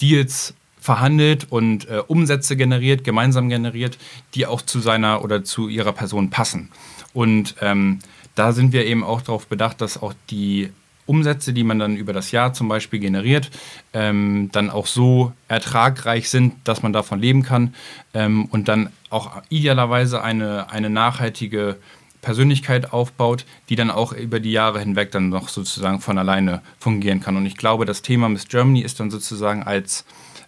[0.01, 3.99] Deals verhandelt und äh, Umsätze generiert, gemeinsam generiert,
[4.35, 6.71] die auch zu seiner oder zu ihrer Person passen.
[7.13, 8.01] Und ähm,
[8.35, 10.71] da sind wir eben auch darauf bedacht, dass auch die
[11.07, 13.51] Umsätze, die man dann über das Jahr zum Beispiel generiert,
[13.93, 17.75] ähm, dann auch so ertragreich sind, dass man davon leben kann
[18.15, 21.77] ähm, und dann auch idealerweise eine, eine nachhaltige
[22.23, 27.21] Persönlichkeit aufbaut, die dann auch über die Jahre hinweg dann noch sozusagen von alleine fungieren
[27.21, 27.37] kann.
[27.37, 30.07] Und ich glaube, das Thema Miss Germany ist dann sozusagen als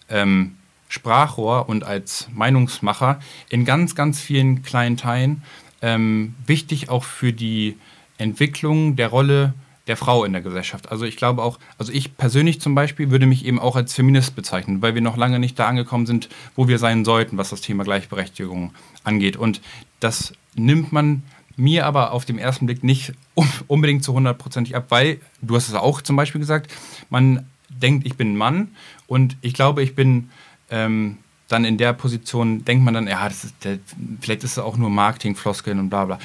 [0.09, 0.55] ähm,
[0.87, 5.43] Sprachrohr und als Meinungsmacher in ganz, ganz vielen kleinen Teilen
[5.81, 7.77] ähm, wichtig auch für die
[8.17, 9.53] Entwicklung der Rolle
[9.87, 10.89] der Frau in der Gesellschaft.
[10.89, 14.35] Also ich glaube auch, also ich persönlich zum Beispiel würde mich eben auch als Feminist
[14.35, 17.61] bezeichnen, weil wir noch lange nicht da angekommen sind, wo wir sein sollten, was das
[17.61, 19.37] Thema Gleichberechtigung angeht.
[19.37, 19.61] Und
[19.99, 21.23] das nimmt man
[21.55, 23.13] mir aber auf den ersten Blick nicht
[23.67, 26.71] unbedingt zu hundertprozentig ab, weil, du hast es auch zum Beispiel gesagt,
[27.09, 28.69] man denkt, ich bin ein Mann
[29.07, 30.29] und ich glaube, ich bin
[30.69, 33.79] ähm, dann in der Position, denkt man dann, ja, ist der,
[34.21, 36.19] vielleicht ist es auch nur Marketing, Floskeln und bla bla.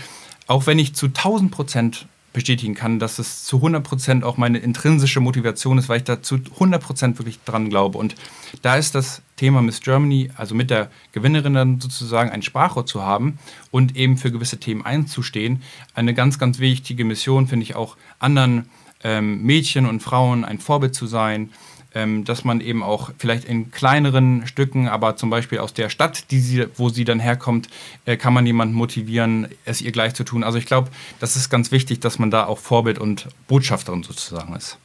[0.46, 5.20] Auch wenn ich zu 1000 Prozent bestätigen kann, dass es zu 100% auch meine intrinsische
[5.20, 7.98] Motivation ist, weil ich da zu 100% wirklich dran glaube.
[7.98, 8.14] Und
[8.62, 13.02] da ist das Thema Miss Germany, also mit der Gewinnerin dann sozusagen ein Sprachrohr zu
[13.02, 13.38] haben
[13.70, 15.62] und eben für gewisse Themen einzustehen,
[15.94, 18.70] eine ganz, ganz wichtige Mission, finde ich auch anderen
[19.02, 21.50] ähm, Mädchen und Frauen ein Vorbild zu sein
[21.94, 26.30] ähm, dass man eben auch vielleicht in kleineren Stücken, aber zum Beispiel aus der Stadt,
[26.30, 27.68] die sie, wo sie dann herkommt,
[28.04, 30.44] äh, kann man jemanden motivieren, es ihr gleich zu tun.
[30.44, 34.54] Also ich glaube, das ist ganz wichtig, dass man da auch Vorbild und Botschafterin sozusagen
[34.54, 34.78] ist.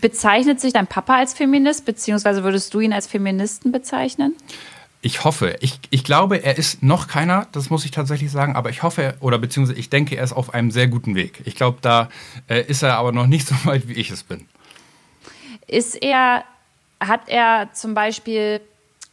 [0.00, 4.34] Bezeichnet sich dein Papa als Feminist, beziehungsweise würdest du ihn als Feministen bezeichnen?
[5.02, 5.56] Ich hoffe.
[5.60, 9.14] Ich, ich glaube, er ist noch keiner, das muss ich tatsächlich sagen, aber ich hoffe,
[9.20, 11.42] oder beziehungsweise ich denke, er ist auf einem sehr guten Weg.
[11.44, 12.08] Ich glaube, da
[12.48, 14.46] äh, ist er aber noch nicht so weit, wie ich es bin.
[15.66, 16.44] Ist er,
[17.00, 18.60] hat er zum Beispiel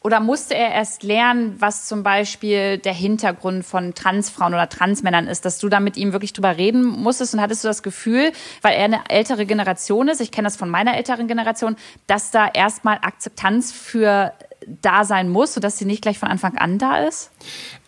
[0.03, 5.45] oder musste er erst lernen, was zum Beispiel der Hintergrund von Transfrauen oder Transmännern ist,
[5.45, 8.75] dass du da mit ihm wirklich drüber reden musstest und hattest du das Gefühl, weil
[8.75, 12.97] er eine ältere Generation ist, ich kenne das von meiner älteren Generation, dass da erstmal
[13.01, 14.33] Akzeptanz für
[14.81, 17.31] da sein muss, sodass sie nicht gleich von Anfang an da ist?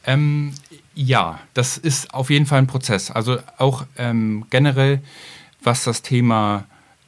[0.06, 0.54] Ähm,
[0.94, 3.12] ja, das ist auf jeden Fall ein Prozess.
[3.12, 5.02] Also auch ähm, generell,
[5.64, 6.66] was das Thema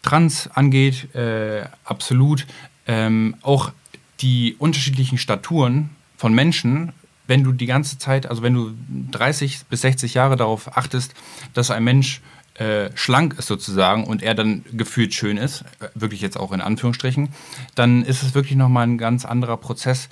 [0.07, 2.47] Trans angeht, äh, absolut.
[2.87, 3.73] Ähm, auch
[4.21, 6.93] die unterschiedlichen Staturen von Menschen,
[7.27, 8.71] wenn du die ganze Zeit, also wenn du
[9.11, 11.13] 30 bis 60 Jahre darauf achtest,
[11.53, 12.21] dass ein Mensch
[12.53, 16.61] äh, schlank ist sozusagen und er dann gefühlt schön ist, äh, wirklich jetzt auch in
[16.61, 17.27] Anführungsstrichen,
[17.75, 20.07] dann ist es wirklich nochmal ein ganz anderer Prozess,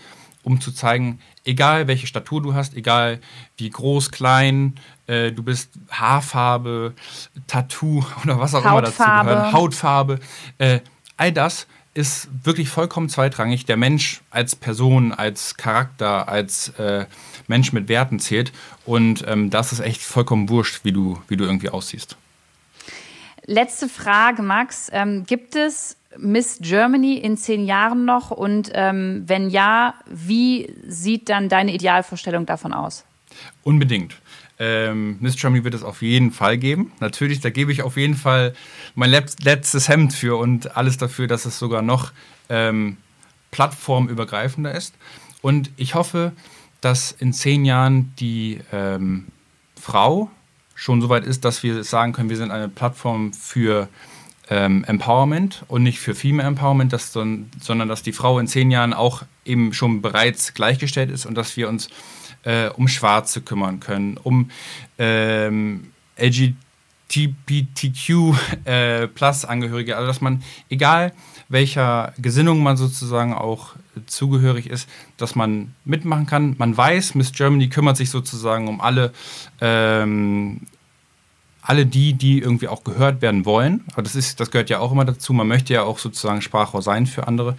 [0.45, 3.19] um zu zeigen, egal welche Statur du hast, egal
[3.57, 4.75] wie groß, klein,
[5.07, 6.93] äh, du bist Haarfarbe,
[7.47, 8.71] Tattoo oder was auch Hautfarbe.
[8.71, 10.19] immer dazu gehört, Hautfarbe,
[10.59, 10.79] äh,
[11.17, 13.65] all das ist wirklich vollkommen zweitrangig.
[13.65, 17.05] Der Mensch als Person, als Charakter, als äh,
[17.47, 18.51] Mensch mit Werten zählt.
[18.85, 22.17] Und ähm, das ist echt vollkommen wurscht, wie du, wie du irgendwie aussiehst.
[23.45, 24.89] Letzte Frage, Max.
[24.91, 28.31] Ähm, gibt es Miss Germany in zehn Jahren noch?
[28.31, 33.05] Und ähm, wenn ja, wie sieht dann deine Idealvorstellung davon aus?
[33.63, 34.15] Unbedingt.
[34.57, 36.91] Ähm, Miss Germany wird es auf jeden Fall geben.
[36.99, 38.53] Natürlich, da gebe ich auf jeden Fall
[38.95, 42.13] mein letztes Hemd für und alles dafür, dass es sogar noch
[42.49, 42.97] ähm,
[43.51, 44.95] plattformübergreifender ist.
[45.41, 46.31] Und ich hoffe,
[46.81, 49.27] dass in zehn Jahren die ähm,
[49.79, 50.31] Frau
[50.75, 53.87] schon so weit ist, dass wir sagen können, wir sind eine Plattform für
[54.49, 58.93] ähm, Empowerment und nicht für Female Empowerment, dass, sondern dass die Frau in zehn Jahren
[58.93, 61.89] auch eben schon bereits gleichgestellt ist und dass wir uns
[62.43, 64.51] äh, um Schwarze kümmern können, um
[64.99, 68.09] ähm, LGBTQ
[68.65, 71.13] äh, also dass man, egal
[71.49, 76.55] welcher Gesinnung man sozusagen auch zugehörig ist, dass man mitmachen kann.
[76.57, 79.13] Man weiß, Miss Germany kümmert sich sozusagen um alle
[79.61, 80.61] ähm,
[81.67, 83.83] alle die, die irgendwie auch gehört werden wollen.
[83.93, 85.33] Aber das, ist, das gehört ja auch immer dazu.
[85.33, 87.55] Man möchte ja auch sozusagen Sprachrohr sein für andere.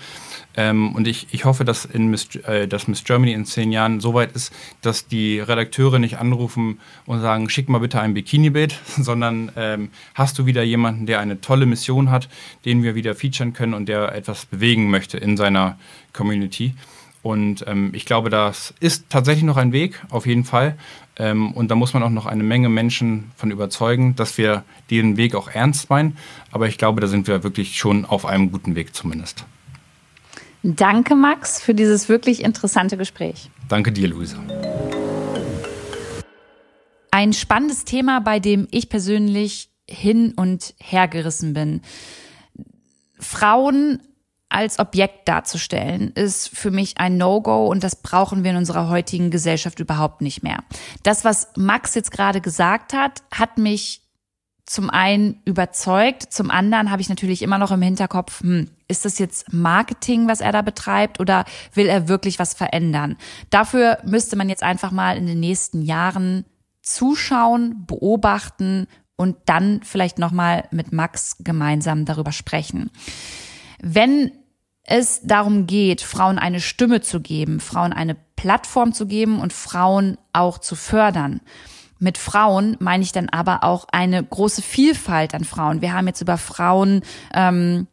[0.56, 4.00] Ähm, und ich, ich hoffe, dass, in Miss, äh, dass Miss Germany in zehn Jahren
[4.00, 8.78] so weit ist, dass die Redakteure nicht anrufen und sagen, schick mal bitte ein Bikini-Bild,
[8.96, 12.28] sondern ähm, hast du wieder jemanden, der eine tolle Mission hat,
[12.64, 15.78] den wir wieder featuren können und der etwas bewegen möchte in seiner
[16.12, 16.74] Community.
[17.26, 20.78] Und ähm, ich glaube, das ist tatsächlich noch ein Weg, auf jeden Fall.
[21.16, 25.16] Ähm, und da muss man auch noch eine Menge Menschen von überzeugen, dass wir diesen
[25.16, 26.16] Weg auch ernst meinen.
[26.52, 29.44] Aber ich glaube, da sind wir wirklich schon auf einem guten Weg zumindest.
[30.62, 33.50] Danke, Max, für dieses wirklich interessante Gespräch.
[33.68, 34.38] Danke dir, Luisa.
[37.10, 41.80] Ein spannendes Thema, bei dem ich persönlich hin und her gerissen bin.
[43.18, 43.98] Frauen
[44.48, 49.30] als Objekt darzustellen, ist für mich ein No-Go und das brauchen wir in unserer heutigen
[49.30, 50.58] Gesellschaft überhaupt nicht mehr.
[51.02, 54.02] Das, was Max jetzt gerade gesagt hat, hat mich
[54.66, 59.18] zum einen überzeugt, zum anderen habe ich natürlich immer noch im Hinterkopf, hm, ist das
[59.18, 63.16] jetzt Marketing, was er da betreibt oder will er wirklich was verändern?
[63.50, 66.44] Dafür müsste man jetzt einfach mal in den nächsten Jahren
[66.82, 72.90] zuschauen, beobachten und dann vielleicht noch mal mit Max gemeinsam darüber sprechen.
[73.80, 74.32] Wenn
[74.82, 80.18] es darum geht, Frauen eine Stimme zu geben, Frauen eine Plattform zu geben und Frauen
[80.32, 81.40] auch zu fördern.
[81.98, 85.80] Mit Frauen meine ich dann aber auch eine große Vielfalt an Frauen.
[85.80, 87.02] Wir haben jetzt über Frauen
[87.34, 87.86] ähm,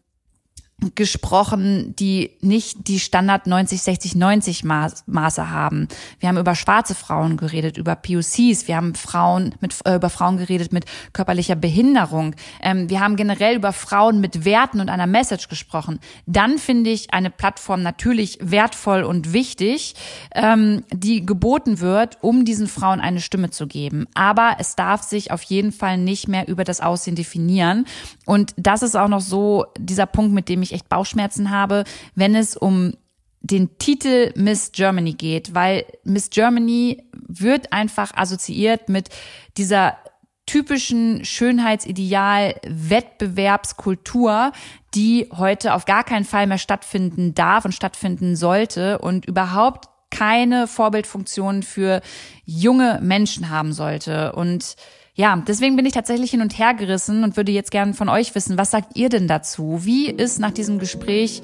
[0.96, 5.88] gesprochen, die nicht die Standard 90, 60, 90 Maße haben.
[6.19, 10.38] Wir haben über schwarze Frauen geredet, über POCs, wir haben Frauen mit, äh, über Frauen
[10.38, 12.36] geredet mit körperlicher Behinderung.
[12.62, 16.00] Ähm, wir haben generell über Frauen mit Werten und einer Message gesprochen.
[16.26, 19.96] Dann finde ich eine Plattform natürlich wertvoll und wichtig,
[20.34, 24.08] ähm, die geboten wird, um diesen Frauen eine Stimme zu geben.
[24.13, 27.86] Aber es darf sich auf jeden Fall nicht mehr über das Aussehen definieren.
[28.26, 31.84] Und das ist auch noch so dieser Punkt, mit dem ich echt Bauchschmerzen habe,
[32.16, 32.94] wenn es um
[33.42, 39.10] den Titel Miss Germany geht, weil Miss Germany wird einfach assoziiert mit
[39.58, 39.98] dieser
[40.46, 44.52] typischen Schönheitsideal Wettbewerbskultur,
[44.94, 50.68] die heute auf gar keinen Fall mehr stattfinden darf und stattfinden sollte und überhaupt keine
[50.68, 52.02] Vorbildfunktion für
[52.46, 54.34] junge Menschen haben sollte.
[54.34, 54.76] Und
[55.15, 58.34] ja, deswegen bin ich tatsächlich hin und her gerissen und würde jetzt gerne von euch
[58.34, 59.82] wissen, was sagt ihr denn dazu?
[59.84, 61.43] Wie ist nach diesem Gespräch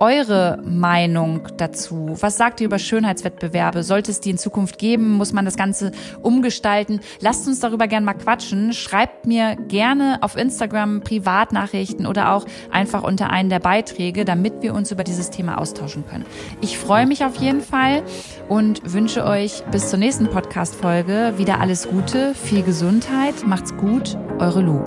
[0.00, 2.16] eure Meinung dazu?
[2.20, 3.82] Was sagt ihr über Schönheitswettbewerbe?
[3.82, 5.12] Sollte es die in Zukunft geben?
[5.12, 7.00] Muss man das Ganze umgestalten?
[7.20, 8.72] Lasst uns darüber gerne mal quatschen.
[8.72, 14.74] Schreibt mir gerne auf Instagram Privatnachrichten oder auch einfach unter einen der Beiträge, damit wir
[14.74, 16.24] uns über dieses Thema austauschen können.
[16.62, 18.02] Ich freue mich auf jeden Fall
[18.48, 24.62] und wünsche euch bis zur nächsten Podcast-Folge wieder alles Gute, viel Gesundheit, macht's gut, eure
[24.62, 24.82] Lu.